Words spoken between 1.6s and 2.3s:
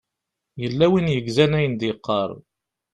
d-yeqqar.